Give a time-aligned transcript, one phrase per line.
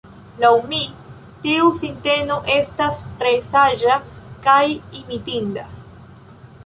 [0.43, 0.77] Laŭ mi,
[1.43, 4.01] tiu sinteno estas tre saĝa
[4.49, 4.63] kaj
[5.03, 5.69] imitinda.